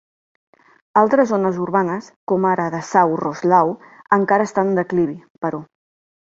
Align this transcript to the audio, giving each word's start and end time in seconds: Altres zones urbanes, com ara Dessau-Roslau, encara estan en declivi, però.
Altres 1.01 1.29
zones 1.31 1.59
urbanes, 1.65 2.07
com 2.33 2.49
ara 2.53 2.67
Dessau-Roslau, 2.77 3.77
encara 4.21 4.51
estan 4.51 4.75
en 4.75 4.83
declivi, 4.85 5.19
però. 5.47 5.65